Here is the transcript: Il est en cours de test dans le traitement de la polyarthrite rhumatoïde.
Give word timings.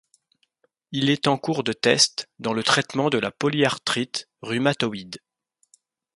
Il 0.91 1.11
est 1.11 1.27
en 1.27 1.37
cours 1.37 1.63
de 1.63 1.73
test 1.73 2.27
dans 2.39 2.53
le 2.53 2.63
traitement 2.63 3.11
de 3.11 3.19
la 3.19 3.29
polyarthrite 3.29 4.27
rhumatoïde. 4.41 5.21